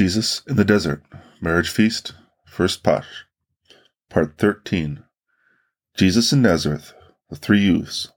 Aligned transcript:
Jesus 0.00 0.40
in 0.46 0.56
the 0.56 0.64
Desert, 0.64 1.04
Marriage 1.42 1.68
Feast, 1.68 2.14
First 2.46 2.82
Pasch, 2.82 3.26
Part 4.08 4.38
13. 4.38 5.04
Jesus 5.94 6.32
in 6.32 6.40
Nazareth, 6.40 6.94
the 7.28 7.36
Three 7.36 7.60
Youths, 7.60 8.08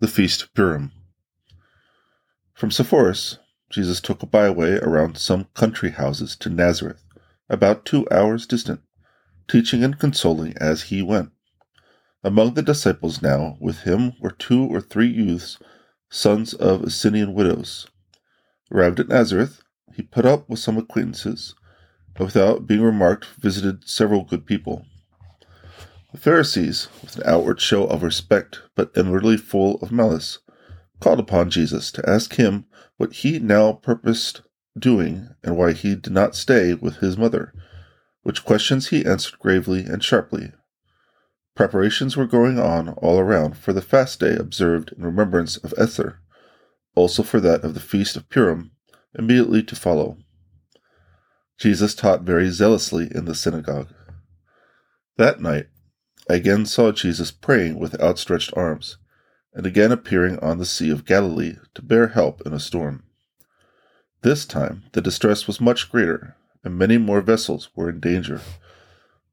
the 0.00 0.08
Feast 0.08 0.42
of 0.42 0.54
Purim. 0.54 0.90
From 2.52 2.72
Sepphoris, 2.72 3.38
Jesus 3.70 4.00
took 4.00 4.24
a 4.24 4.26
byway 4.26 4.80
around 4.80 5.18
some 5.18 5.44
country 5.54 5.90
houses 5.90 6.34
to 6.34 6.50
Nazareth, 6.50 7.04
about 7.48 7.84
two 7.84 8.08
hours 8.10 8.44
distant, 8.44 8.80
teaching 9.46 9.84
and 9.84 10.00
consoling 10.00 10.54
as 10.56 10.82
he 10.90 11.00
went. 11.00 11.30
Among 12.24 12.54
the 12.54 12.62
disciples 12.62 13.22
now 13.22 13.56
with 13.60 13.82
him 13.82 14.14
were 14.20 14.32
two 14.32 14.64
or 14.64 14.80
three 14.80 15.06
youths, 15.06 15.58
sons 16.08 16.54
of 16.54 16.82
Essenian 16.82 17.34
widows. 17.34 17.86
Arrived 18.72 18.98
at 18.98 19.06
Nazareth, 19.06 19.62
he 19.94 20.02
put 20.02 20.26
up 20.26 20.48
with 20.48 20.58
some 20.58 20.78
acquaintances, 20.78 21.54
but 22.14 22.24
without 22.24 22.66
being 22.66 22.82
remarked 22.82 23.26
visited 23.38 23.88
several 23.88 24.24
good 24.24 24.46
people. 24.46 24.84
The 26.12 26.18
Pharisees, 26.18 26.88
with 27.02 27.16
an 27.16 27.22
outward 27.24 27.60
show 27.60 27.84
of 27.84 28.02
respect, 28.02 28.62
but 28.74 28.90
inwardly 28.96 29.36
full 29.36 29.76
of 29.76 29.92
malice, 29.92 30.38
called 30.98 31.20
upon 31.20 31.50
Jesus 31.50 31.92
to 31.92 32.08
ask 32.08 32.34
him 32.34 32.66
what 32.96 33.12
he 33.14 33.38
now 33.38 33.72
purposed 33.72 34.42
doing 34.78 35.28
and 35.42 35.56
why 35.56 35.72
he 35.72 35.94
did 35.94 36.12
not 36.12 36.34
stay 36.34 36.74
with 36.74 36.96
his 36.96 37.16
mother, 37.16 37.52
which 38.22 38.44
questions 38.44 38.88
he 38.88 39.06
answered 39.06 39.38
gravely 39.38 39.84
and 39.84 40.02
sharply. 40.04 40.52
Preparations 41.54 42.16
were 42.16 42.26
going 42.26 42.58
on 42.58 42.90
all 42.90 43.18
around 43.18 43.56
for 43.56 43.72
the 43.72 43.82
fast 43.82 44.20
day 44.20 44.34
observed 44.34 44.92
in 44.96 45.04
remembrance 45.04 45.56
of 45.58 45.74
Esther, 45.76 46.20
also 46.94 47.22
for 47.22 47.40
that 47.40 47.62
of 47.62 47.74
the 47.74 47.80
feast 47.80 48.16
of 48.16 48.28
Purim, 48.28 48.72
immediately 49.18 49.62
to 49.62 49.76
follow. 49.76 50.16
Jesus 51.58 51.94
taught 51.94 52.22
very 52.22 52.48
zealously 52.50 53.08
in 53.14 53.26
the 53.26 53.34
synagogue. 53.34 53.88
That 55.16 55.40
night, 55.40 55.66
I 56.28 56.34
again 56.34 56.64
saw 56.64 56.92
Jesus 56.92 57.30
praying 57.30 57.78
with 57.78 58.00
outstretched 58.00 58.52
arms, 58.56 58.96
and 59.52 59.66
again 59.66 59.92
appearing 59.92 60.38
on 60.38 60.58
the 60.58 60.64
Sea 60.64 60.90
of 60.90 61.04
Galilee 61.04 61.56
to 61.74 61.82
bear 61.82 62.08
help 62.08 62.40
in 62.46 62.52
a 62.52 62.60
storm. 62.60 63.04
This 64.22 64.46
time 64.46 64.84
the 64.92 65.00
distress 65.00 65.46
was 65.46 65.60
much 65.60 65.90
greater, 65.90 66.36
and 66.62 66.78
many 66.78 66.98
more 66.98 67.20
vessels 67.20 67.70
were 67.74 67.90
in 67.90 68.00
danger. 68.00 68.40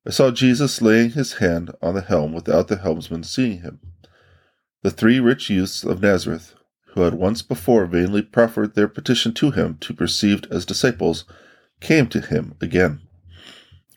I 0.06 0.12
saw 0.12 0.32
Jesus 0.32 0.82
laying 0.82 1.12
his 1.12 1.34
hand 1.34 1.72
on 1.82 1.94
the 1.94 2.02
helm 2.02 2.34
without 2.34 2.68
the 2.68 2.78
helmsman 2.78 3.24
seeing 3.24 3.62
him. 3.62 3.80
The 4.82 4.92
three 4.92 5.20
rich 5.20 5.50
youths 5.50 5.84
of 5.84 6.02
Nazareth, 6.02 6.56
who 6.98 7.04
had 7.04 7.14
once 7.14 7.44
before 7.44 7.86
vainly 7.86 8.24
proffered 8.24 8.74
their 8.74 8.88
petition 8.88 9.32
to 9.32 9.52
him 9.52 9.78
to 9.80 9.94
be 9.94 10.02
received 10.04 10.48
as 10.50 10.66
disciples, 10.66 11.26
came 11.80 12.08
to 12.08 12.20
him 12.20 12.56
again, 12.60 13.00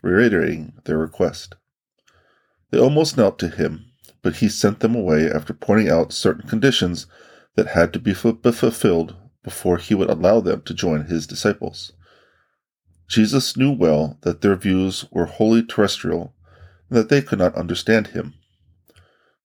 reiterating 0.03 0.75
their 0.85 0.99
request. 0.99 1.55
They 2.71 2.79
almost 2.79 3.17
knelt 3.17 3.39
to 3.39 3.49
him, 3.49 3.87
but 4.21 4.37
he 4.37 4.51
sent 4.51 4.81
them 4.81 4.95
away 4.95 5.31
after 5.31 5.55
pointing 5.55 5.89
out 5.89 6.13
certain 6.13 6.47
conditions 6.47 7.07
that 7.57 7.69
had 7.69 7.95
to 7.95 7.99
be 7.99 8.13
fulfilled 8.13 9.17
before 9.43 9.79
he 9.79 9.95
would 9.95 10.11
allow 10.11 10.41
them 10.41 10.61
to 10.67 10.75
join 10.75 11.07
his 11.07 11.27
disciples. 11.27 11.93
Jesus 13.09 13.57
knew 13.57 13.73
well 13.73 14.19
that 14.21 14.43
their 14.43 14.57
views 14.57 15.07
were 15.11 15.25
wholly 15.25 15.63
terrestrial 15.63 16.35
and 16.91 16.99
that 16.99 17.09
they 17.09 17.23
could 17.23 17.39
not 17.39 17.55
understand 17.55 18.09
him. 18.09 18.35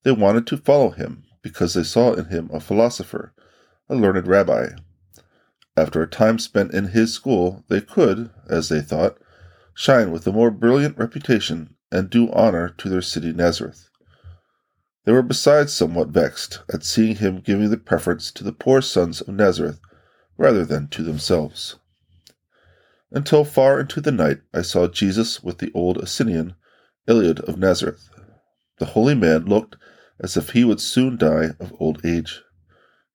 They 0.02 0.12
wanted 0.12 0.46
to 0.48 0.58
follow 0.58 0.90
him 0.90 1.24
because 1.42 1.72
they 1.72 1.84
saw 1.84 2.12
in 2.12 2.26
him 2.26 2.50
a 2.52 2.60
philosopher 2.60 3.32
a 3.88 3.94
learned 3.94 4.26
rabbi. 4.26 4.68
After 5.76 6.02
a 6.02 6.08
time 6.08 6.38
spent 6.38 6.72
in 6.72 6.88
his 6.88 7.12
school, 7.12 7.64
they 7.68 7.80
could, 7.80 8.30
as 8.48 8.68
they 8.68 8.80
thought, 8.80 9.18
shine 9.74 10.10
with 10.10 10.26
a 10.26 10.32
more 10.32 10.50
brilliant 10.50 10.96
reputation 10.96 11.74
and 11.92 12.10
do 12.10 12.32
honor 12.32 12.70
to 12.70 12.88
their 12.88 13.02
city 13.02 13.32
Nazareth. 13.32 13.88
They 15.04 15.12
were 15.12 15.22
besides 15.22 15.72
somewhat 15.72 16.08
vexed 16.08 16.62
at 16.72 16.82
seeing 16.82 17.16
him 17.16 17.40
giving 17.40 17.70
the 17.70 17.76
preference 17.76 18.32
to 18.32 18.42
the 18.42 18.52
poor 18.52 18.80
sons 18.82 19.20
of 19.20 19.34
Nazareth 19.34 19.78
rather 20.36 20.64
than 20.64 20.88
to 20.88 21.02
themselves. 21.02 21.76
Until 23.12 23.44
far 23.44 23.78
into 23.78 24.00
the 24.00 24.10
night 24.10 24.40
I 24.52 24.62
saw 24.62 24.88
Jesus 24.88 25.44
with 25.44 25.58
the 25.58 25.70
old 25.74 25.98
Essenian, 25.98 26.56
Eliud 27.06 27.40
of 27.40 27.56
Nazareth. 27.56 28.08
The 28.78 28.86
holy 28.86 29.14
man 29.14 29.44
looked 29.44 29.76
as 30.18 30.36
if 30.36 30.50
he 30.50 30.64
would 30.64 30.80
soon 30.80 31.16
die 31.16 31.50
of 31.60 31.72
old 31.78 32.04
age. 32.04 32.42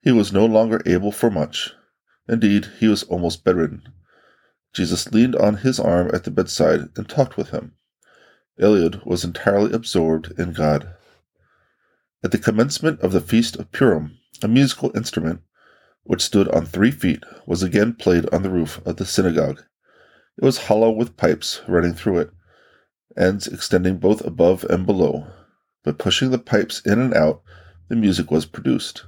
He 0.01 0.11
was 0.11 0.33
no 0.33 0.45
longer 0.45 0.81
able 0.85 1.11
for 1.11 1.29
much. 1.29 1.73
Indeed, 2.27 2.67
he 2.79 2.87
was 2.87 3.03
almost 3.03 3.43
bedridden. 3.43 3.83
Jesus 4.73 5.11
leaned 5.11 5.35
on 5.35 5.57
his 5.57 5.79
arm 5.79 6.09
at 6.13 6.23
the 6.23 6.31
bedside 6.31 6.89
and 6.95 7.07
talked 7.07 7.37
with 7.37 7.49
him. 7.49 7.73
Eliud 8.59 9.05
was 9.05 9.23
entirely 9.23 9.71
absorbed 9.73 10.31
in 10.39 10.53
God. 10.53 10.95
At 12.23 12.31
the 12.31 12.37
commencement 12.37 12.99
of 13.01 13.11
the 13.11 13.21
Feast 13.21 13.55
of 13.57 13.71
Purim, 13.71 14.17
a 14.41 14.47
musical 14.47 14.95
instrument, 14.95 15.41
which 16.03 16.21
stood 16.21 16.47
on 16.49 16.65
three 16.65 16.91
feet, 16.91 17.23
was 17.45 17.61
again 17.61 17.93
played 17.93 18.31
on 18.33 18.43
the 18.43 18.49
roof 18.49 18.81
of 18.85 18.97
the 18.97 19.05
synagogue. 19.05 19.63
It 20.37 20.43
was 20.43 20.65
hollow 20.65 20.89
with 20.89 21.17
pipes 21.17 21.61
running 21.67 21.93
through 21.93 22.19
it, 22.19 22.31
ends 23.17 23.47
extending 23.47 23.97
both 23.97 24.25
above 24.25 24.63
and 24.63 24.85
below. 24.85 25.27
By 25.83 25.91
pushing 25.91 26.31
the 26.31 26.39
pipes 26.39 26.81
in 26.85 26.99
and 26.99 27.13
out, 27.13 27.41
the 27.87 27.95
music 27.95 28.31
was 28.31 28.45
produced. 28.45 29.05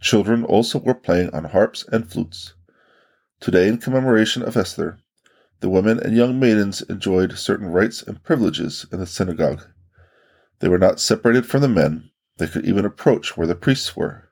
Children 0.00 0.44
also 0.44 0.78
were 0.78 0.94
playing 0.94 1.28
on 1.34 1.44
harps 1.44 1.84
and 1.92 2.10
flutes. 2.10 2.54
Today, 3.38 3.68
in 3.68 3.76
commemoration 3.76 4.42
of 4.42 4.56
Esther, 4.56 4.98
the 5.60 5.68
women 5.68 6.00
and 6.00 6.16
young 6.16 6.40
maidens 6.40 6.80
enjoyed 6.82 7.38
certain 7.38 7.68
rights 7.68 8.02
and 8.02 8.22
privileges 8.22 8.86
in 8.90 8.98
the 8.98 9.06
synagogue. 9.06 9.66
They 10.60 10.68
were 10.68 10.78
not 10.78 11.00
separated 11.00 11.44
from 11.44 11.60
the 11.60 11.68
men, 11.68 12.10
they 12.38 12.46
could 12.46 12.64
even 12.64 12.86
approach 12.86 13.36
where 13.36 13.46
the 13.46 13.54
priests 13.54 13.94
were. 13.94 14.30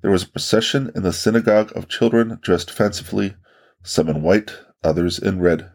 There 0.00 0.10
was 0.10 0.22
a 0.22 0.28
procession 0.28 0.90
in 0.94 1.02
the 1.02 1.12
synagogue 1.12 1.76
of 1.76 1.88
children 1.88 2.38
dressed 2.40 2.70
fancifully, 2.70 3.36
some 3.82 4.08
in 4.08 4.22
white, 4.22 4.58
others 4.82 5.18
in 5.18 5.40
red. 5.40 5.70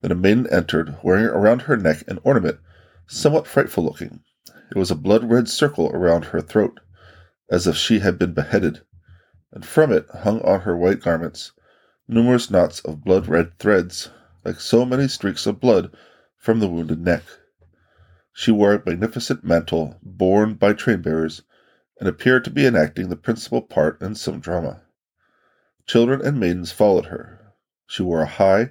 Then 0.00 0.10
a 0.10 0.16
maiden 0.16 0.48
entered, 0.48 0.96
wearing 1.04 1.26
around 1.26 1.62
her 1.62 1.76
neck 1.76 2.02
an 2.08 2.18
ornament 2.24 2.58
somewhat 3.06 3.46
frightful 3.46 3.84
looking. 3.84 4.24
It 4.70 4.76
was 4.76 4.90
a 4.90 4.96
blood 4.96 5.30
red 5.30 5.48
circle 5.48 5.90
around 5.90 6.26
her 6.26 6.40
throat 6.40 6.80
as 7.52 7.66
if 7.66 7.76
she 7.76 7.98
had 7.98 8.18
been 8.18 8.32
beheaded, 8.32 8.80
and 9.52 9.66
from 9.66 9.92
it 9.92 10.06
hung 10.22 10.40
on 10.40 10.62
her 10.62 10.74
white 10.74 11.00
garments 11.00 11.52
numerous 12.08 12.50
knots 12.50 12.80
of 12.80 13.04
blood 13.04 13.28
red 13.28 13.58
threads, 13.58 14.08
like 14.42 14.58
so 14.58 14.86
many 14.86 15.06
streaks 15.06 15.46
of 15.46 15.60
blood 15.60 15.94
from 16.36 16.60
the 16.60 16.68
wounded 16.68 16.98
neck. 16.98 17.22
She 18.32 18.50
wore 18.50 18.72
a 18.72 18.82
magnificent 18.84 19.44
mantle 19.44 19.98
borne 20.02 20.54
by 20.54 20.72
train 20.72 21.02
bearers, 21.02 21.42
and 22.00 22.08
appeared 22.08 22.42
to 22.44 22.50
be 22.50 22.66
enacting 22.66 23.10
the 23.10 23.16
principal 23.16 23.60
part 23.60 24.00
in 24.00 24.14
some 24.14 24.40
drama. 24.40 24.80
Children 25.86 26.22
and 26.22 26.40
maidens 26.40 26.72
followed 26.72 27.06
her. 27.06 27.52
She 27.86 28.02
wore 28.02 28.22
a 28.22 28.26
high, 28.26 28.70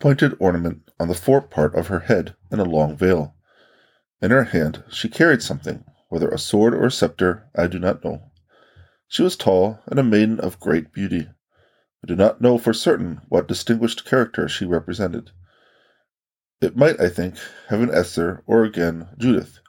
pointed 0.00 0.36
ornament 0.40 0.90
on 0.98 1.06
the 1.06 1.14
fore 1.14 1.40
part 1.40 1.76
of 1.76 1.86
her 1.86 2.00
head 2.00 2.34
and 2.50 2.60
a 2.60 2.64
long 2.64 2.96
veil. 2.96 3.36
In 4.20 4.32
her 4.32 4.44
hand 4.44 4.82
she 4.90 5.08
carried 5.08 5.40
something 5.40 5.84
whether 6.12 6.28
a 6.28 6.36
sword 6.36 6.74
or 6.74 6.84
a 6.84 6.90
scepter, 6.90 7.48
I 7.56 7.66
do 7.66 7.78
not 7.78 8.04
know. 8.04 8.30
She 9.08 9.22
was 9.22 9.34
tall 9.34 9.78
and 9.86 9.98
a 9.98 10.02
maiden 10.02 10.38
of 10.40 10.60
great 10.60 10.92
beauty. 10.92 11.26
I 12.04 12.06
do 12.06 12.14
not 12.14 12.38
know 12.38 12.58
for 12.58 12.74
certain 12.74 13.22
what 13.30 13.48
distinguished 13.48 14.04
character 14.04 14.46
she 14.46 14.66
represented. 14.66 15.30
It 16.60 16.76
might, 16.76 17.00
I 17.00 17.08
think, 17.08 17.36
have 17.68 17.80
been 17.80 17.90
Esther 17.90 18.42
or 18.46 18.62
again 18.62 19.08
Judith, 19.16 19.60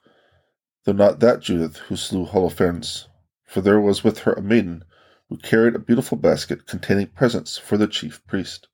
though 0.84 0.92
not 0.92 1.22
that 1.22 1.40
Judith 1.40 1.78
who 1.78 1.96
slew 1.96 2.26
Holofernes, 2.26 3.08
for 3.46 3.62
there 3.62 3.80
was 3.80 4.03
with 4.03 4.20
her 4.20 4.34
a 4.34 4.42
maiden 4.42 4.84
who 5.30 5.38
carried 5.38 5.76
a 5.76 5.80
beautiful 5.80 6.18
basket 6.18 6.68
containing 6.68 7.08
presents 7.08 7.58
for 7.58 7.78
the 7.78 7.88
chief 7.88 8.22
priest. 8.28 8.68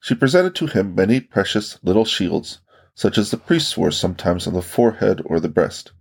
She 0.00 0.16
presented 0.16 0.56
to 0.56 0.66
him 0.66 0.96
many 0.96 1.20
precious 1.20 1.78
little 1.84 2.04
shields, 2.04 2.58
such 2.96 3.18
as 3.18 3.30
the 3.30 3.36
priests 3.36 3.76
wore 3.76 3.92
sometimes 3.92 4.48
on 4.48 4.54
the 4.54 4.62
forehead 4.62 5.22
or 5.24 5.38
the 5.38 5.48
breast. 5.48 5.92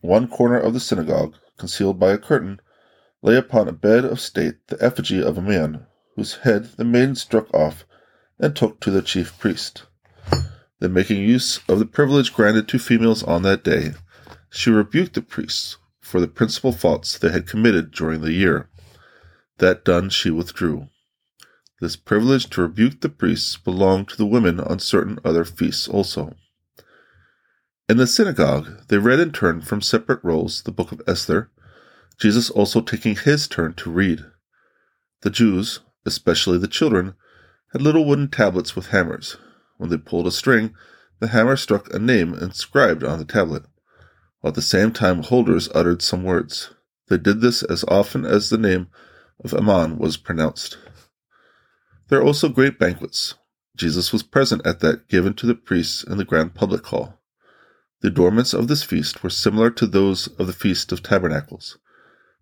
One 0.00 0.28
corner 0.28 0.58
of 0.58 0.74
the 0.74 0.80
synagogue, 0.80 1.34
concealed 1.58 1.98
by 1.98 2.12
a 2.12 2.18
curtain, 2.18 2.60
lay 3.20 3.36
upon 3.36 3.66
a 3.66 3.72
bed 3.72 4.04
of 4.04 4.20
state 4.20 4.66
the 4.68 4.82
effigy 4.82 5.20
of 5.22 5.36
a 5.36 5.42
man, 5.42 5.86
whose 6.14 6.36
head 6.36 6.70
the 6.76 6.84
maiden 6.84 7.16
struck 7.16 7.52
off 7.52 7.84
and 8.38 8.54
took 8.54 8.80
to 8.80 8.90
the 8.90 9.02
chief 9.02 9.36
priest. 9.38 9.84
Then, 10.78 10.92
making 10.92 11.22
use 11.22 11.58
of 11.68 11.80
the 11.80 11.86
privilege 11.86 12.32
granted 12.32 12.68
to 12.68 12.78
females 12.78 13.24
on 13.24 13.42
that 13.42 13.64
day, 13.64 13.94
she 14.50 14.70
rebuked 14.70 15.14
the 15.14 15.22
priests 15.22 15.76
for 16.00 16.20
the 16.20 16.28
principal 16.28 16.72
faults 16.72 17.18
they 17.18 17.30
had 17.30 17.48
committed 17.48 17.90
during 17.90 18.20
the 18.20 18.32
year. 18.32 18.68
That 19.58 19.84
done, 19.84 20.10
she 20.10 20.30
withdrew. 20.30 20.88
This 21.80 21.96
privilege 21.96 22.48
to 22.50 22.62
rebuke 22.62 23.00
the 23.00 23.08
priests 23.08 23.56
belonged 23.56 24.08
to 24.08 24.16
the 24.16 24.26
women 24.26 24.60
on 24.60 24.78
certain 24.78 25.18
other 25.24 25.44
feasts 25.44 25.88
also. 25.88 26.36
In 27.90 27.96
the 27.96 28.06
synagogue, 28.06 28.86
they 28.88 28.98
read 28.98 29.18
in 29.18 29.32
turn 29.32 29.62
from 29.62 29.80
separate 29.80 30.22
rolls 30.22 30.60
the 30.60 30.70
book 30.70 30.92
of 30.92 31.00
Esther, 31.06 31.50
Jesus 32.18 32.50
also 32.50 32.82
taking 32.82 33.16
his 33.16 33.48
turn 33.48 33.72
to 33.74 33.90
read. 33.90 34.26
The 35.22 35.30
Jews, 35.30 35.80
especially 36.04 36.58
the 36.58 36.68
children, 36.68 37.14
had 37.72 37.80
little 37.80 38.04
wooden 38.04 38.28
tablets 38.28 38.76
with 38.76 38.88
hammers. 38.88 39.38
When 39.78 39.88
they 39.88 39.96
pulled 39.96 40.26
a 40.26 40.30
string, 40.30 40.74
the 41.18 41.28
hammer 41.28 41.56
struck 41.56 41.92
a 41.94 41.98
name 41.98 42.34
inscribed 42.34 43.02
on 43.02 43.18
the 43.18 43.24
tablet, 43.24 43.64
while 44.40 44.50
at 44.50 44.54
the 44.54 44.60
same 44.60 44.92
time 44.92 45.22
holders 45.22 45.70
uttered 45.74 46.02
some 46.02 46.24
words. 46.24 46.74
They 47.08 47.16
did 47.16 47.40
this 47.40 47.62
as 47.62 47.86
often 47.88 48.26
as 48.26 48.50
the 48.50 48.58
name 48.58 48.88
of 49.42 49.54
Ammon 49.54 49.96
was 49.96 50.18
pronounced. 50.18 50.76
There 52.08 52.20
are 52.20 52.24
also 52.24 52.50
great 52.50 52.78
banquets. 52.78 53.34
Jesus 53.76 54.12
was 54.12 54.22
present 54.22 54.66
at 54.66 54.80
that 54.80 55.08
given 55.08 55.32
to 55.34 55.46
the 55.46 55.54
priests 55.54 56.02
in 56.02 56.18
the 56.18 56.24
grand 56.26 56.54
public 56.54 56.84
hall. 56.84 57.17
The 58.00 58.08
adornments 58.08 58.54
of 58.54 58.68
this 58.68 58.84
feast 58.84 59.24
were 59.24 59.30
similar 59.30 59.70
to 59.70 59.86
those 59.86 60.28
of 60.38 60.46
the 60.46 60.52
Feast 60.52 60.92
of 60.92 61.02
Tabernacles. 61.02 61.78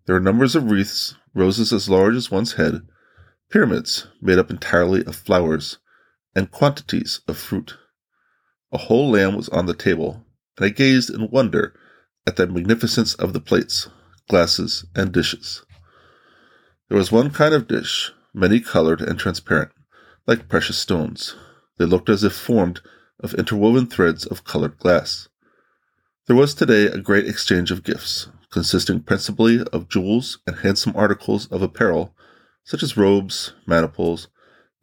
There 0.05 0.13
were 0.13 0.21
numbers 0.21 0.55
of 0.55 0.69
wreaths, 0.69 1.15
roses 1.33 1.73
as 1.73 1.89
large 1.89 2.15
as 2.15 2.29
one's 2.29 2.53
head, 2.53 2.87
pyramids 3.49 4.07
made 4.21 4.37
up 4.37 4.51
entirely 4.51 5.03
of 5.05 5.15
flowers, 5.15 5.79
and 6.35 6.51
quantities 6.51 7.21
of 7.27 7.37
fruit. 7.37 7.75
A 8.71 8.77
whole 8.77 9.09
lamb 9.09 9.35
was 9.35 9.49
on 9.49 9.65
the 9.65 9.73
table, 9.73 10.23
and 10.57 10.65
I 10.65 10.69
gazed 10.69 11.09
in 11.09 11.31
wonder 11.31 11.73
at 12.27 12.35
the 12.35 12.45
magnificence 12.45 13.15
of 13.15 13.33
the 13.33 13.39
plates, 13.39 13.89
glasses, 14.29 14.85
and 14.93 15.11
dishes. 15.11 15.63
There 16.89 16.97
was 16.97 17.11
one 17.11 17.31
kind 17.31 17.55
of 17.55 17.67
dish, 17.67 18.11
many 18.31 18.59
colored 18.59 19.01
and 19.01 19.17
transparent, 19.17 19.71
like 20.27 20.49
precious 20.49 20.77
stones. 20.77 21.35
They 21.77 21.85
looked 21.85 22.09
as 22.09 22.23
if 22.23 22.33
formed 22.33 22.81
of 23.19 23.33
interwoven 23.33 23.87
threads 23.87 24.25
of 24.25 24.43
colored 24.43 24.77
glass. 24.77 25.27
There 26.27 26.35
was 26.35 26.53
today 26.53 26.87
a 26.87 26.97
great 26.97 27.25
exchange 27.25 27.71
of 27.71 27.85
gifts, 27.85 28.27
consisting 28.51 28.99
principally 28.99 29.61
of 29.71 29.87
jewels 29.87 30.39
and 30.45 30.57
handsome 30.57 30.91
articles 30.93 31.47
of 31.47 31.61
apparel, 31.61 32.13
such 32.65 32.83
as 32.83 32.97
robes, 32.97 33.53
maniples, 33.65 34.27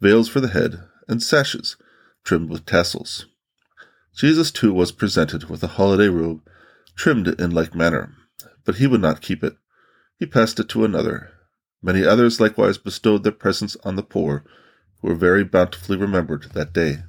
veils 0.01 0.27
for 0.27 0.39
the 0.39 0.47
head, 0.47 0.81
and 1.07 1.21
sashes 1.21 1.77
trimmed 2.23 2.49
with 2.49 2.65
tassels. 2.65 3.27
Jesus 4.17 4.49
too 4.49 4.73
was 4.73 4.91
presented 4.91 5.43
with 5.43 5.63
a 5.63 5.77
holiday 5.77 6.07
robe 6.07 6.41
trimmed 6.95 7.27
in 7.39 7.51
like 7.51 7.75
manner, 7.75 8.15
but 8.65 8.77
he 8.77 8.87
would 8.87 9.01
not 9.01 9.21
keep 9.21 9.43
it. 9.43 9.55
He 10.17 10.25
passed 10.25 10.59
it 10.59 10.67
to 10.69 10.83
another. 10.83 11.29
Many 11.79 12.03
others 12.03 12.39
likewise 12.39 12.79
bestowed 12.79 13.21
their 13.21 13.31
presents 13.31 13.77
on 13.83 13.97
the 13.97 14.01
poor, 14.01 14.43
who 14.99 15.09
were 15.09 15.15
very 15.15 15.43
bountifully 15.43 15.97
remembered 15.97 16.53
that 16.53 16.73
day. 16.73 17.03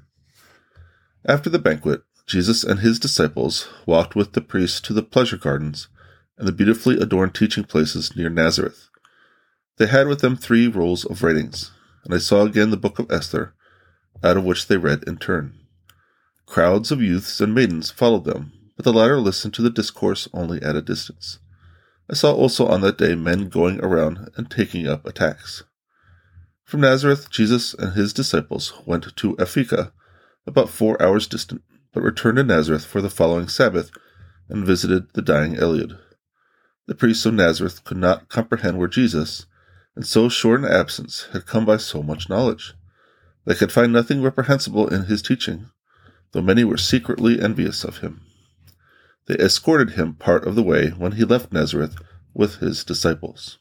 After 1.24 1.48
the 1.48 1.58
banquet, 1.58 2.02
Jesus 2.26 2.64
and 2.64 2.80
his 2.80 2.98
disciples 2.98 3.68
walked 3.86 4.16
with 4.16 4.32
the 4.32 4.40
priests 4.40 4.80
to 4.80 4.92
the 4.92 5.02
pleasure 5.02 5.36
gardens 5.36 5.88
and 6.36 6.46
the 6.46 6.52
beautifully 6.52 6.98
adorned 6.98 7.34
teaching 7.34 7.62
places 7.62 8.16
near 8.16 8.28
Nazareth. 8.28 8.88
They 9.78 9.86
had 9.86 10.08
with 10.08 10.20
them 10.20 10.36
three 10.36 10.66
rolls 10.66 11.04
of 11.04 11.22
writings, 11.22 11.70
and 12.04 12.12
I 12.12 12.18
saw 12.18 12.42
again 12.42 12.70
the 12.70 12.76
book 12.76 12.98
of 12.98 13.10
Esther, 13.12 13.54
out 14.24 14.36
of 14.36 14.44
which 14.44 14.66
they 14.66 14.76
read 14.76 15.04
in 15.06 15.18
turn. 15.18 15.54
Crowds 16.46 16.90
of 16.90 17.00
youths 17.00 17.40
and 17.40 17.54
maidens 17.54 17.90
followed 17.90 18.24
them, 18.24 18.52
but 18.74 18.84
the 18.84 18.92
latter 18.92 19.20
listened 19.20 19.54
to 19.54 19.62
the 19.62 19.70
discourse 19.70 20.28
only 20.32 20.60
at 20.62 20.76
a 20.76 20.82
distance. 20.82 21.38
I 22.10 22.14
saw 22.14 22.34
also 22.34 22.66
on 22.66 22.80
that 22.82 22.98
day 22.98 23.14
men 23.14 23.48
going 23.48 23.80
around 23.84 24.30
and 24.36 24.50
taking 24.50 24.86
up 24.86 25.06
a 25.06 25.12
tax. 25.12 25.64
From 26.64 26.80
Nazareth, 26.80 27.30
Jesus 27.30 27.74
and 27.74 27.94
his 27.94 28.12
disciples 28.12 28.72
went 28.84 29.16
to 29.16 29.36
Apheka, 29.36 29.92
about 30.46 30.70
four 30.70 31.00
hours 31.00 31.26
distant, 31.26 31.62
but 31.96 32.02
returned 32.02 32.36
to 32.36 32.44
Nazareth 32.44 32.84
for 32.84 33.00
the 33.00 33.08
following 33.08 33.48
Sabbath 33.48 33.90
and 34.50 34.66
visited 34.66 35.10
the 35.14 35.22
dying 35.22 35.54
Eliud. 35.54 35.98
The 36.86 36.94
priests 36.94 37.24
of 37.24 37.32
Nazareth 37.32 37.84
could 37.84 37.96
not 37.96 38.28
comprehend 38.28 38.76
where 38.76 38.86
Jesus, 38.86 39.46
in 39.96 40.02
so 40.02 40.28
short 40.28 40.60
an 40.60 40.66
absence, 40.66 41.26
had 41.32 41.46
come 41.46 41.64
by 41.64 41.78
so 41.78 42.02
much 42.02 42.28
knowledge. 42.28 42.74
They 43.46 43.54
could 43.54 43.72
find 43.72 43.94
nothing 43.94 44.20
reprehensible 44.20 44.88
in 44.88 45.04
his 45.04 45.22
teaching, 45.22 45.70
though 46.32 46.42
many 46.42 46.64
were 46.64 46.76
secretly 46.76 47.40
envious 47.40 47.82
of 47.82 48.00
him. 48.00 48.20
They 49.24 49.36
escorted 49.36 49.92
him 49.92 50.16
part 50.16 50.46
of 50.46 50.54
the 50.54 50.62
way 50.62 50.90
when 50.90 51.12
he 51.12 51.24
left 51.24 51.50
Nazareth 51.50 51.96
with 52.34 52.56
his 52.56 52.84
disciples. 52.84 53.56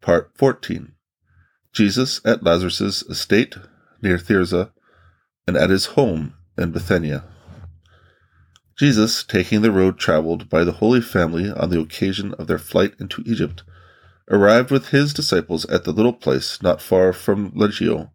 Part 0.00 0.32
14 0.34 0.94
Jesus 1.72 2.20
at 2.24 2.42
Lazarus' 2.42 3.04
estate 3.04 3.54
near 4.02 4.18
Thirza, 4.18 4.72
and 5.46 5.56
at 5.56 5.70
his 5.70 5.86
home 5.94 6.34
in 6.58 6.72
Bethania. 6.72 7.24
Jesus, 8.78 9.24
taking 9.24 9.62
the 9.62 9.72
road 9.72 9.98
traveled 9.98 10.48
by 10.48 10.62
the 10.64 10.72
Holy 10.72 11.00
Family 11.00 11.50
on 11.50 11.70
the 11.70 11.80
occasion 11.80 12.34
of 12.34 12.46
their 12.46 12.58
flight 12.58 12.94
into 13.00 13.22
Egypt, 13.26 13.62
arrived 14.30 14.70
with 14.70 14.90
his 14.90 15.12
disciples 15.14 15.64
at 15.66 15.84
the 15.84 15.92
little 15.92 16.12
place 16.12 16.62
not 16.62 16.82
far 16.82 17.12
from 17.12 17.50
Legio, 17.52 18.10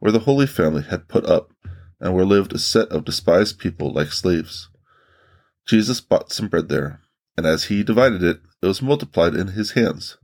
where 0.00 0.12
the 0.12 0.20
Holy 0.20 0.46
Family 0.46 0.82
had 0.82 1.08
put 1.08 1.24
up 1.24 1.52
and 2.00 2.14
where 2.14 2.24
lived 2.24 2.52
a 2.52 2.58
set 2.58 2.88
of 2.88 3.04
despised 3.04 3.58
people 3.58 3.92
like 3.92 4.12
slaves. 4.12 4.68
Jesus 5.66 6.00
bought 6.00 6.32
some 6.32 6.48
bread 6.48 6.68
there, 6.68 7.00
and 7.36 7.46
as 7.46 7.64
he 7.64 7.84
divided 7.84 8.22
it, 8.22 8.40
it 8.60 8.66
was 8.66 8.82
multiplied 8.82 9.34
in 9.34 9.48
his 9.48 9.72
hands. 9.72 10.18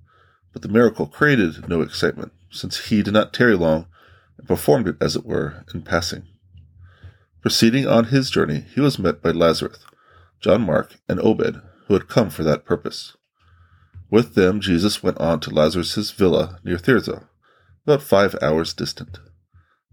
But 0.52 0.62
the 0.62 0.68
miracle 0.68 1.06
created 1.06 1.68
no 1.68 1.80
excitement, 1.80 2.32
since 2.50 2.88
he 2.88 3.02
did 3.02 3.14
not 3.14 3.32
tarry 3.32 3.56
long, 3.56 3.86
and 4.36 4.48
performed 4.48 4.88
it, 4.88 4.96
as 5.00 5.14
it 5.14 5.24
were, 5.24 5.64
in 5.72 5.82
passing. 5.82 6.24
Proceeding 7.40 7.86
on 7.86 8.06
his 8.06 8.30
journey, 8.30 8.64
he 8.74 8.80
was 8.80 8.98
met 8.98 9.22
by 9.22 9.30
Lazarus, 9.30 9.78
John 10.40 10.62
Mark, 10.62 10.96
and 11.08 11.20
Obed, 11.20 11.60
who 11.86 11.94
had 11.94 12.08
come 12.08 12.30
for 12.30 12.42
that 12.42 12.64
purpose. 12.64 13.16
With 14.10 14.34
them, 14.34 14.60
Jesus 14.60 15.02
went 15.02 15.18
on 15.18 15.40
to 15.40 15.50
Lazarus's 15.50 16.10
villa 16.10 16.58
near 16.64 16.76
Thirza, 16.76 17.28
about 17.86 18.02
five 18.02 18.34
hours 18.42 18.74
distant. 18.74 19.18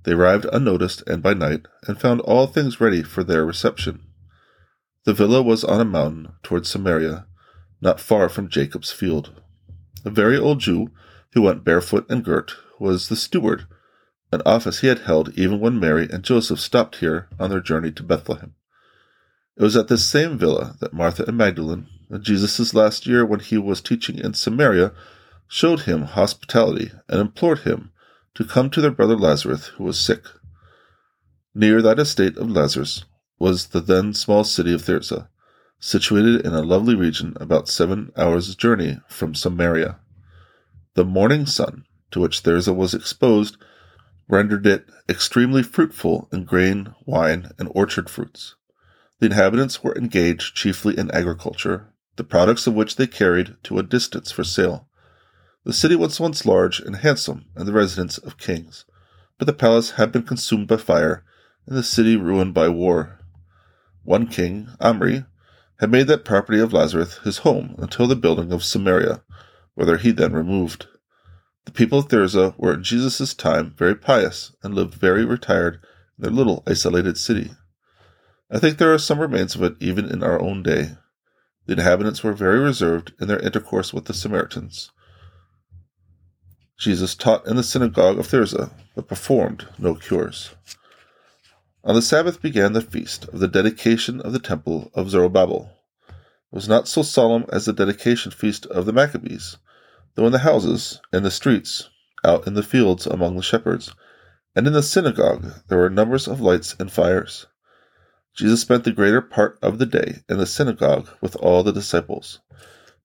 They 0.04 0.14
arrived 0.14 0.46
unnoticed 0.52 1.04
and 1.08 1.22
by 1.22 1.34
night, 1.34 1.68
and 1.88 2.00
found 2.00 2.22
all 2.22 2.48
things 2.48 2.82
ready 2.82 3.04
for 3.04 3.24
their 3.24 3.46
reception. 3.46 4.02
The 5.04 5.14
villa 5.14 5.42
was 5.42 5.64
on 5.64 5.80
a 5.80 5.86
mountain 5.86 6.34
towards 6.42 6.70
Samaria, 6.70 7.28
not 7.82 8.00
far 8.00 8.28
from 8.28 8.50
Jacob's 8.50 8.92
field. 8.92 9.42
A 10.04 10.10
very 10.10 10.38
old 10.38 10.60
Jew, 10.60 10.90
who 11.34 11.44
went 11.44 11.64
barefoot 11.64 12.06
and 12.10 12.24
girt, 12.24 12.54
was 12.80 13.10
the 13.10 13.16
steward, 13.16 13.68
an 14.36 14.42
office 14.46 14.82
he 14.82 14.88
had 14.88 15.00
held 15.00 15.38
even 15.38 15.60
when 15.60 15.80
Mary 15.80 16.08
and 16.12 16.24
Joseph 16.24 16.60
stopped 16.60 16.98
here 16.98 17.28
on 17.40 17.50
their 17.50 17.60
journey 17.60 17.92
to 17.94 18.04
Bethlehem. 18.04 18.54
It 19.58 19.64
was 19.64 19.76
at 19.76 19.88
this 19.88 20.06
same 20.06 20.38
villa 20.38 20.76
that 20.82 20.94
Martha 20.94 21.24
and 21.26 21.38
Magdalene, 21.38 21.88
in 22.12 22.22
Jesus' 22.22 22.74
last 22.74 23.08
year 23.08 23.26
when 23.26 23.40
he 23.40 23.58
was 23.58 23.82
teaching 23.82 24.20
in 24.20 24.34
Samaria, 24.34 24.92
showed 25.48 25.82
him 25.82 26.04
hospitality 26.04 26.92
and 27.08 27.22
implored 27.22 27.60
him 27.60 27.92
to 28.36 28.44
come 28.44 28.70
to 28.70 28.82
their 28.82 28.92
brother 28.92 29.18
Lazarus, 29.18 29.68
who 29.68 29.86
was 29.86 30.00
sick. 30.00 30.24
Near 31.54 31.82
that 31.82 32.00
estate 32.00 32.38
of 32.38 32.52
Lazarus 32.52 33.06
was 33.40 33.68
the 33.68 33.80
then 33.80 34.14
small 34.14 34.44
city 34.44 34.74
of 34.74 34.82
Thirza, 34.82 35.30
situated 35.80 36.46
in 36.46 36.54
a 36.54 36.62
lovely 36.62 36.96
region 36.96 37.38
about 37.40 37.70
seven 37.70 38.12
hours' 38.18 38.56
journey 38.56 39.00
from 39.08 39.34
Samaria. 39.34 40.00
The 40.96 41.06
morning 41.06 41.46
sun, 41.46 41.86
to 42.12 42.20
which 42.20 42.44
Thirza 42.44 42.76
was 42.76 42.94
exposed, 42.94 43.58
rendered 44.28 44.66
it 44.66 44.88
extremely 45.08 45.62
fruitful 45.62 46.28
in 46.32 46.44
grain, 46.44 46.94
wine, 47.06 47.52
and 47.60 47.70
orchard 47.74 48.10
fruits. 48.10 48.56
The 49.20 49.28
inhabitants 49.28 49.84
were 49.84 49.98
engaged 49.98 50.56
chiefly 50.56 50.98
in 50.98 51.12
agriculture, 51.12 51.94
the 52.16 52.24
products 52.24 52.68
of 52.68 52.74
which 52.74 52.96
they 52.96 53.08
carried 53.08 53.56
to 53.64 53.80
a 53.80 53.84
distance 53.84 54.32
for 54.32 54.44
sale. 54.44 54.88
The 55.64 55.74
city 55.74 55.96
was 55.96 56.20
once 56.20 56.46
large 56.46 56.80
and 56.80 56.98
handsome, 56.98 57.46
and 57.56 57.68
the 57.68 57.74
residence 57.74 58.18
of 58.18 58.38
kings, 58.38 58.86
but 59.38 59.46
the 59.46 59.54
palace 59.54 59.92
had 59.92 60.12
been 60.12 60.24
consumed 60.24 60.68
by 60.68 60.78
fire, 60.78 61.24
and 61.66 61.78
the 61.78 61.84
city 61.84 62.16
ruined 62.16 62.54
by 62.54 62.70
war. 62.70 63.20
One 64.04 64.28
king, 64.28 64.70
Omri, 64.80 65.26
had 65.80 65.92
made 65.92 66.08
that 66.08 66.26
property 66.26 66.60
of 66.60 66.74
Lazarus 66.74 67.18
his 67.20 67.40
home 67.40 67.76
until 67.80 68.08
the 68.08 68.16
building 68.16 68.52
of 68.52 68.64
Samaria, 68.64 69.24
whither 69.74 69.98
he 69.98 70.12
then 70.12 70.34
removed. 70.34 70.88
The 71.66 71.72
people 71.72 72.00
of 72.00 72.08
Thirza 72.08 72.58
were 72.58 72.74
in 72.74 72.84
Jesus' 72.84 73.34
time 73.34 73.74
very 73.78 73.96
pious 73.96 74.56
and 74.64 74.74
lived 74.74 74.94
very 74.94 75.26
retired 75.26 75.80
in 76.18 76.24
their 76.24 76.32
little 76.32 76.64
isolated 76.66 77.18
city. 77.18 77.52
I 78.50 78.60
think 78.60 78.78
there 78.78 78.94
are 78.94 79.00
some 79.00 79.20
remains 79.20 79.56
of 79.56 79.64
it 79.64 79.76
even 79.80 80.06
in 80.06 80.24
our 80.24 80.40
own 80.40 80.64
day. 80.64 80.96
The 81.66 81.74
inhabitants 81.74 82.24
were 82.24 82.34
very 82.34 82.60
reserved 82.60 83.14
in 83.20 83.28
their 83.28 83.40
intercourse 83.40 83.94
with 83.94 84.06
the 84.06 84.14
Samaritans. 84.14 84.92
Jesus 86.78 87.16
taught 87.16 87.48
in 87.48 87.56
the 87.56 87.64
synagogue 87.64 88.20
of 88.20 88.28
Thirza, 88.28 88.72
but 88.96 89.08
performed 89.08 89.68
no 89.80 89.96
cures. 89.96 90.54
On 91.84 91.96
the 91.96 92.02
Sabbath 92.02 92.42
began 92.42 92.74
the 92.74 92.82
feast 92.82 93.28
of 93.30 93.40
the 93.40 93.48
dedication 93.48 94.22
of 94.22 94.34
the 94.34 94.40
temple 94.40 94.92
of 94.94 95.10
Zerubbabel. 95.10 95.72
It 96.08 96.14
was 96.56 96.68
not 96.68 96.88
so 96.88 97.02
solemn 97.02 97.46
as 97.50 97.66
the 97.66 97.74
dedication 97.74 98.32
feast 98.32 98.66
of 98.68 98.86
the 98.86 98.94
Maccabees, 98.94 99.58
though 100.16 100.26
in 100.26 100.32
the 100.32 100.40
houses, 100.40 101.00
in 101.14 101.24
the 101.24 101.32
streets, 101.32 101.90
out 102.24 102.48
in 102.48 102.54
the 102.54 102.64
fields 102.64 103.06
among 103.06 103.36
the 103.36 103.44
shepherds, 103.44 103.94
and 104.56 104.66
in 104.68 104.74
the 104.74 104.84
synagogue 104.84 105.54
there 105.68 105.78
were 105.78 105.90
numbers 105.90 106.28
of 106.28 106.42
lights 106.42 106.76
and 106.80 106.92
fires. 106.92 107.46
Jesus 108.36 108.62
spent 108.62 108.84
the 108.84 108.92
greater 108.92 109.22
part 109.22 109.58
of 109.62 109.78
the 109.78 109.86
day 109.86 110.24
in 110.28 110.38
the 110.38 110.46
synagogue 110.46 111.10
with 111.22 111.36
all 111.38 111.64
the 111.64 111.72
disciples. 111.72 112.40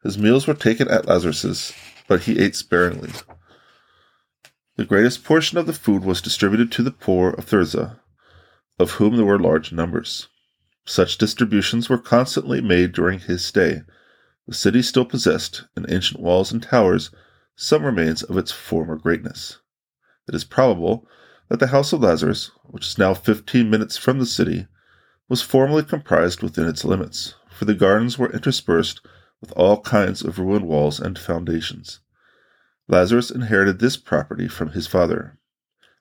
His 0.03 0.19
meals 0.19 0.47
were 0.47 0.55
taken 0.55 0.89
at 0.89 1.07
Lazarus's, 1.07 1.73
but 2.09 2.23
he 2.23 2.39
ate 2.39 2.57
sparingly. 2.57 3.13
The 4.77 4.85
greatest 4.85 5.25
portion 5.25 5.59
of 5.59 5.67
the 5.67 5.73
food 5.73 6.05
was 6.05 6.23
distributed 6.23 6.73
to 6.73 6.83
the 6.83 6.91
poor 6.91 7.31
of 7.31 7.47
Thirza, 7.47 8.01
of 8.79 8.93
whom 8.93 9.17
there 9.17 9.27
were 9.27 9.39
large 9.39 9.73
numbers. 9.73 10.29
Such 10.87 11.19
distributions 11.19 11.89
were 11.89 11.99
constantly 11.99 12.61
made 12.61 12.93
during 12.93 13.21
his 13.21 13.45
stay. 13.45 13.83
The 14.51 14.57
city 14.57 14.83
still 14.83 15.05
possessed, 15.05 15.63
in 15.77 15.87
ancient 15.89 16.21
walls 16.21 16.51
and 16.51 16.61
towers, 16.61 17.13
some 17.55 17.85
remains 17.85 18.25
of 18.25 18.37
its 18.37 18.51
former 18.51 18.97
greatness. 18.97 19.61
It 20.27 20.35
is 20.35 20.43
probable 20.43 21.07
that 21.49 21.61
the 21.61 21.69
house 21.69 21.93
of 21.93 22.01
Lazarus, 22.01 22.51
which 22.65 22.89
is 22.89 22.99
now 22.99 23.15
fifteen 23.15 23.71
minutes 23.71 23.97
from 23.97 24.19
the 24.19 24.27
city, 24.27 24.67
was 25.29 25.41
formerly 25.41 25.85
comprised 25.85 26.43
within 26.43 26.67
its 26.67 26.85
limits, 26.85 27.37
for 27.49 27.65
the 27.65 27.75
gardens 27.75 28.19
were 28.19 28.33
interspersed 28.33 29.01
with 29.41 29.53
all 29.53 29.83
kinds 29.83 30.21
of 30.21 30.41
ruined 30.41 30.67
walls 30.67 30.99
and 30.99 31.17
foundations. 31.17 32.01
Lazarus 32.89 33.31
inherited 33.31 33.79
this 33.79 33.97
property 33.97 34.49
from 34.49 34.71
his 34.71 34.89
father. 34.89 35.39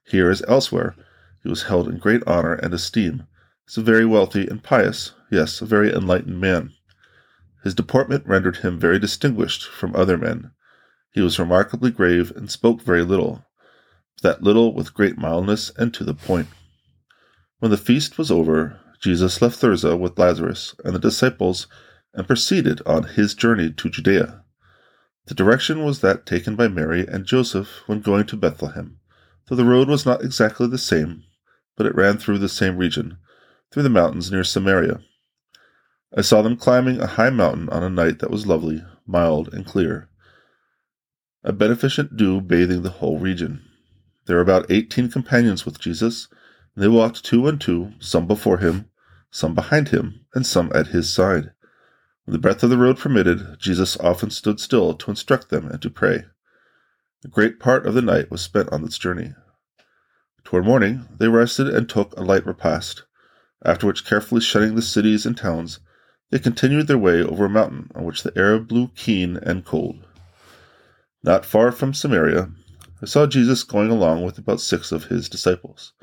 Here, 0.06 0.32
as 0.32 0.41
elsewhere, 0.48 0.96
he 1.44 1.50
was 1.50 1.65
held 1.65 1.88
in 1.88 2.00
great 2.00 2.24
honor 2.25 2.56
and 2.56 2.74
esteem 2.74 3.27
as 3.68 3.77
a 3.77 3.84
very 3.84 4.08
wealthy 4.08 4.48
and 4.48 4.63
pious, 4.63 5.13
yes, 5.29 5.62
a 5.62 5.68
very 5.68 5.94
enlightened 5.94 6.41
man. 6.41 6.74
His 7.63 7.75
deportment 7.75 8.25
rendered 8.25 8.58
him 8.58 8.80
very 8.80 9.00
distinguished 9.00 9.66
from 9.66 9.96
other 9.96 10.18
men. 10.18 10.51
He 11.12 11.22
was 11.22 11.39
remarkably 11.39 11.92
grave 11.92 12.32
and 12.36 12.50
spoke 12.50 12.82
very 12.82 13.04
little, 13.04 13.46
that 14.22 14.44
little 14.44 14.74
with 14.74 14.94
great 14.94 15.18
mildness 15.18 15.72
and 15.78 15.94
to 15.94 16.04
the 16.04 16.13
point. 16.13 16.48
When 17.60 17.72
the 17.72 17.78
feast 17.78 18.18
was 18.18 18.32
over, 18.32 18.80
Jesus 19.01 19.42
left 19.42 19.60
Thirza 19.62 19.98
with 19.98 20.18
Lazarus 20.18 20.75
and 20.84 20.94
the 20.94 21.00
disciples 21.00 21.68
and 22.13 22.28
proceeded 22.28 22.82
on 22.86 23.04
his 23.04 23.34
journey 23.34 23.72
to 23.72 23.89
Judea. 23.89 24.44
The 25.28 25.36
direction 25.36 25.84
was 25.84 26.00
that 26.01 26.25
taken 26.25 26.56
by 26.56 26.68
Mary 26.68 27.06
and 27.08 27.25
Joseph 27.25 27.84
when 27.88 28.01
going 28.01 28.25
to 28.28 28.38
Bethlehem, 28.38 29.00
though 29.48 29.56
the 29.56 29.66
road 29.66 29.88
was 29.88 30.06
not 30.06 30.24
exactly 30.24 30.68
the 30.68 30.78
same, 30.78 31.24
but 31.75 31.86
it 31.86 31.96
ran 31.96 32.18
through 32.18 32.39
the 32.39 32.50
same 32.50 32.78
region, 32.78 33.18
through 33.72 33.84
the 33.84 33.89
mountains 33.89 34.32
near 34.32 34.44
Samaria. 34.44 35.01
I 36.16 36.22
saw 36.22 36.42
them 36.42 36.58
climbing 36.58 37.00
a 37.00 37.08
high 37.08 37.30
mountain 37.30 37.70
on 37.70 37.84
a 37.84 37.89
night 37.89 38.20
that 38.20 38.32
was 38.32 38.48
lovely, 38.48 38.84
mild, 39.06 39.54
and 39.54 39.66
clear, 39.66 40.10
a 41.44 41.54
beneficent 41.54 42.18
dew 42.18 42.42
bathing 42.42 42.82
the 42.82 42.89
whole 42.89 43.20
region. 43.20 43.63
There 44.25 44.36
were 44.38 44.42
about 44.42 44.70
eighteen 44.72 45.10
companions 45.10 45.66
with 45.66 45.80
Jesus, 45.80 46.28
and 46.75 46.84
they 46.84 46.88
walked 46.88 47.24
two 47.24 47.48
and 47.48 47.62
two, 47.62 47.94
some 48.00 48.25
before 48.25 48.58
him, 48.58 48.89
some 49.32 49.54
behind 49.54 49.89
him, 49.89 50.25
and 50.34 50.46
some 50.46 50.72
at 50.74 50.88
his 50.88 51.13
side. 51.13 51.51
When 52.25 52.34
the 52.34 52.39
breadth 52.39 52.63
of 52.63 52.72
the 52.72 52.78
road 52.78 52.98
permitted, 52.98 53.58
Jesus 53.60 53.98
often 53.98 54.32
stood 54.32 54.60
still 54.60 54.96
to 54.96 55.12
instruct 55.12 55.50
them 55.50 55.68
and 55.68 55.82
to 55.82 55.89
pray. 55.89 56.25
A 57.24 57.28
great 57.28 57.60
part 57.60 57.86
of 57.86 57.94
the 57.94 58.01
night 58.01 58.32
was 58.32 58.42
spent 58.42 58.70
on 58.72 58.84
this 58.84 58.98
journey. 58.98 59.34
Toward 60.44 60.66
morning, 60.66 61.08
they 61.18 61.28
rested 61.28 61.68
and 61.68 61.88
took 61.88 62.18
a 62.18 62.24
light 62.24 62.46
repast, 62.46 63.04
after 63.63 63.86
which, 63.86 64.06
carefully 64.06 64.42
shunning 64.42 64.75
the 64.75 64.82
cities 64.82 65.25
and 65.25 65.38
towns, 65.38 65.80
they 66.29 66.39
continued 66.39 66.88
their 66.88 66.98
way 66.98 67.24
over 67.24 67.45
a 67.45 67.50
mountain 67.50 67.89
on 67.95 68.03
which 68.03 68.24
the 68.24 68.38
air 68.38 68.59
blew 68.59 68.89
keen 68.95 69.38
and 69.38 69.65
cold. 69.65 70.05
Not 71.24 71.45
far 71.45 71.71
from 71.71 71.93
Samaria, 71.93 72.50
I 73.01 73.05
saw 73.05 73.25
Jesus 73.25 73.63
going 73.63 73.89
along 73.89 74.24
with 74.24 74.38
about 74.38 74.62
six 74.62 74.91
of 74.91 75.05
his 75.05 75.27
disciples. 75.27 75.93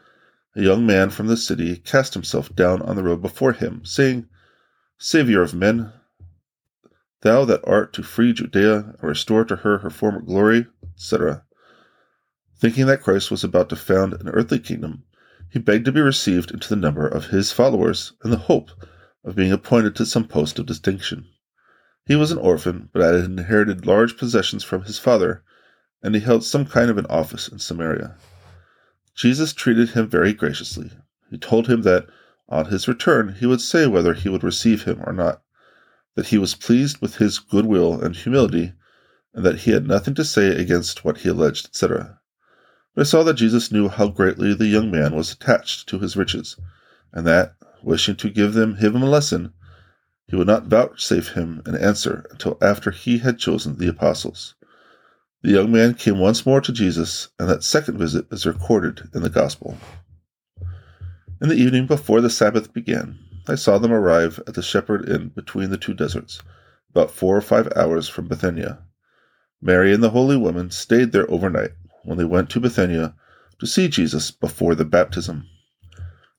A 0.57 0.63
young 0.63 0.87
man 0.87 1.11
from 1.11 1.27
the 1.27 1.37
city 1.37 1.77
cast 1.77 2.15
himself 2.15 2.55
down 2.55 2.83
on 2.83 2.97
the 2.97 3.03
road 3.03 3.23
before 3.23 3.53
him, 3.53 3.85
saying, 3.85 4.27
Saviour 4.99 5.43
of 5.43 5.55
men, 5.55 5.93
thou 7.21 7.45
that 7.45 7.61
art 7.65 7.93
to 7.93 8.03
free 8.03 8.33
Judea 8.33 8.95
and 8.99 9.03
restore 9.03 9.45
to 9.45 9.57
her 9.57 9.79
her 9.79 9.91
former 9.91 10.23
glory, 10.23 10.67
etc. 10.95 11.45
Thinking 12.59 12.87
that 12.87 13.03
Christ 13.03 13.31
was 13.31 13.45
about 13.45 13.69
to 13.69 13.77
found 13.77 14.15
an 14.15 14.29
earthly 14.29 14.59
kingdom, 14.59 15.05
he 15.51 15.59
begged 15.59 15.85
to 15.85 15.93
be 15.93 16.01
received 16.01 16.51
into 16.51 16.69
the 16.69 16.77
number 16.77 17.07
of 17.07 17.27
his 17.27 17.53
followers 17.53 18.15
in 18.25 18.31
the 18.31 18.37
hope 18.37 18.71
of 19.27 19.35
being 19.35 19.53
appointed 19.53 19.95
to 19.97 20.07
some 20.07 20.27
post 20.27 20.59
of 20.59 20.65
distinction. 20.67 21.27
He 22.07 22.15
was 22.15 22.31
an 22.31 22.39
orphan, 22.39 22.89
but 22.93 23.03
had 23.03 23.25
inherited 23.25 23.85
large 23.85 24.17
possessions 24.17 24.63
from 24.63 24.85
his 24.85 25.01
father, 25.01 25.43
and 26.03 26.15
he 26.15 26.21
held 26.21 26.45
some 26.45 26.65
kind 26.65 26.89
of 26.89 26.97
an 26.97 27.07
office 27.07 27.49
in 27.49 27.59
Samaria. 27.59 28.17
Jesus 29.17 29.53
treated 29.53 29.91
him 29.91 30.09
very 30.09 30.33
graciously. 30.33 30.93
He 31.29 31.37
told 31.37 31.67
him 31.67 31.83
that 31.83 32.07
on 32.49 32.67
his 32.67 32.87
return 32.87 33.35
he 33.35 33.47
would 33.47 33.61
say 33.61 33.89
whether 33.89 34.15
he 34.15 34.29
would 34.29 34.45
receive 34.45 34.85
him 34.85 35.03
or 35.05 35.13
not, 35.13 35.43
that 36.15 36.29
he 36.29 36.39
was 36.39 36.55
pleased 36.55 36.99
with 37.03 37.17
his 37.17 37.41
good 37.41 37.67
will 37.67 38.01
and 38.01 38.15
humility, 38.15 38.75
and 39.35 39.45
that 39.45 39.61
he 39.61 39.73
had 39.73 39.89
nothing 39.89 40.15
to 40.15 40.25
say 40.25 40.49
against 40.49 41.05
what 41.05 41.19
he 41.19 41.29
alleged, 41.29 41.67
etc. 41.67 42.21
But 42.95 43.01
I 43.01 43.05
saw 43.05 43.25
that 43.25 43.35
Jesus 43.35 43.73
knew 43.73 43.89
how 43.89 44.07
greatly 44.09 44.55
the 44.55 44.69
young 44.69 44.93
man 44.93 45.17
was 45.17 45.33
attached 45.33 45.89
to 45.89 45.99
his 45.99 46.17
riches, 46.17 46.57
and 47.13 47.27
that, 47.27 47.56
wishing 47.83 48.17
to 48.17 48.31
give 48.31 48.55
them 48.55 48.77
him 48.77 48.97
a 48.97 49.07
lesson, 49.07 49.53
he 50.29 50.37
would 50.37 50.47
not 50.47 50.67
vouchsafe 50.67 51.35
him 51.35 51.63
an 51.67 51.77
answer 51.77 52.27
until 52.31 52.59
after 52.61 52.91
he 52.91 53.19
had 53.19 53.39
chosen 53.39 53.77
the 53.77 53.89
apostles. 53.89 54.55
The 55.43 55.53
young 55.53 55.71
man 55.71 55.95
came 55.95 56.19
once 56.19 56.45
more 56.45 56.61
to 56.61 56.73
Jesus, 56.73 57.29
and 57.39 57.49
that 57.49 57.63
second 57.63 57.99
visit 57.99 58.27
is 58.33 58.47
recorded 58.47 59.09
in 59.15 59.23
the 59.23 59.31
Gospel. 59.31 59.79
In 61.41 61.49
the 61.49 61.55
evening 61.55 61.87
before 61.87 62.21
the 62.21 62.31
Sabbath 62.31 62.73
began, 62.73 63.19
I 63.47 63.55
saw 63.55 63.79
them 63.79 63.93
arrive 63.93 64.41
at 64.49 64.55
the 64.55 64.63
Shepherd 64.63 65.09
Inn 65.09 65.29
between 65.29 65.71
the 65.71 65.77
two 65.77 65.95
deserts, 65.95 66.43
about 66.91 67.13
four 67.13 67.37
or 67.37 67.43
five 67.43 67.73
hours 67.77 68.09
from 68.09 68.27
Bethania. 68.27 68.79
Mary 69.63 69.95
and 69.95 70.03
the 70.03 70.11
holy 70.11 70.37
woman 70.37 70.71
stayed 70.71 71.13
there 71.13 71.31
overnight 71.31 71.73
when 72.03 72.19
they 72.19 72.25
went 72.25 72.51
to 72.51 72.61
Bethania 72.61 73.15
to 73.61 73.67
see 73.67 73.87
Jesus 73.87 74.31
before 74.31 74.75
the 74.75 74.85
baptism. 74.85 75.47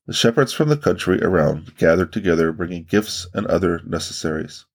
The 0.08 0.14
shepherds 0.14 0.54
from 0.54 0.70
the 0.70 0.78
country 0.78 1.22
around 1.22 1.76
gathered 1.76 2.14
together, 2.14 2.54
bringing 2.54 2.86
gifts 2.86 3.28
and 3.34 3.46
other 3.46 3.82
necessaries. 3.86 4.66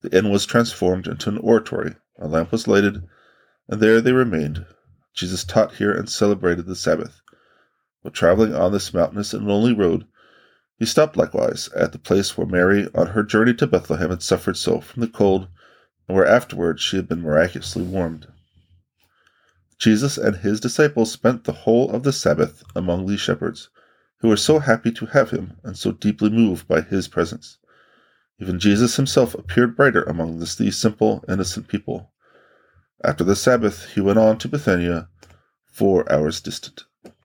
The 0.00 0.16
inn 0.16 0.30
was 0.30 0.46
transformed 0.46 1.06
into 1.06 1.28
an 1.28 1.36
oratory. 1.36 1.96
A 2.18 2.26
lamp 2.26 2.50
was 2.50 2.66
lighted, 2.66 3.06
and 3.68 3.78
there 3.82 4.00
they 4.00 4.12
remained. 4.12 4.64
Jesus 5.12 5.44
taught 5.44 5.74
here 5.74 5.92
and 5.92 6.08
celebrated 6.08 6.64
the 6.64 6.74
Sabbath. 6.74 7.20
While 8.00 8.12
traveling 8.12 8.54
on 8.54 8.72
this 8.72 8.94
mountainous 8.94 9.34
and 9.34 9.46
lonely 9.46 9.74
road, 9.74 10.06
he 10.78 10.86
stopped 10.86 11.14
likewise 11.14 11.68
at 11.76 11.92
the 11.92 11.98
place 11.98 12.38
where 12.38 12.46
Mary, 12.46 12.88
on 12.94 13.08
her 13.08 13.22
journey 13.22 13.52
to 13.52 13.66
Bethlehem, 13.66 14.08
had 14.08 14.22
suffered 14.22 14.56
so 14.56 14.80
from 14.80 15.02
the 15.02 15.08
cold, 15.08 15.48
and 16.08 16.16
where 16.16 16.26
afterwards 16.26 16.80
she 16.80 16.96
had 16.96 17.06
been 17.06 17.20
miraculously 17.20 17.82
warmed. 17.82 18.28
Jesus 19.78 20.16
and 20.16 20.36
his 20.36 20.58
disciples 20.58 21.12
spent 21.12 21.44
the 21.44 21.52
whole 21.52 21.90
of 21.90 22.02
the 22.02 22.14
Sabbath 22.14 22.64
among 22.74 23.04
these 23.04 23.20
shepherds, 23.20 23.68
who 24.20 24.28
were 24.28 24.36
so 24.36 24.58
happy 24.58 24.92
to 24.92 25.06
have 25.06 25.30
him 25.30 25.58
and 25.64 25.76
so 25.76 25.92
deeply 25.92 26.30
moved 26.30 26.68
by 26.68 26.80
his 26.80 27.08
presence. 27.08 27.58
Even 28.38 28.58
Jesus 28.58 28.96
himself 28.96 29.34
appeared 29.34 29.76
brighter 29.76 30.02
among 30.04 30.38
these 30.38 30.76
simple, 30.76 31.24
innocent 31.28 31.68
people. 31.68 32.12
After 33.02 33.24
the 33.24 33.36
Sabbath, 33.36 33.90
he 33.94 34.00
went 34.00 34.18
on 34.18 34.38
to 34.38 34.48
Bethania, 34.48 35.08
four 35.66 36.10
hours 36.12 36.40
distant. 36.40 36.84